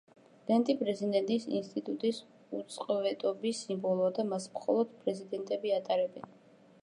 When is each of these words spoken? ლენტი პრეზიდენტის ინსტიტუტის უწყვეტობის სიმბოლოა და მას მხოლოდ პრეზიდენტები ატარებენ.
ლენტი 0.51 0.73
პრეზიდენტის 0.77 1.43
ინსტიტუტის 1.59 2.21
უწყვეტობის 2.61 3.61
სიმბოლოა 3.67 4.15
და 4.19 4.27
მას 4.33 4.47
მხოლოდ 4.57 4.95
პრეზიდენტები 5.03 5.77
ატარებენ. 5.79 6.27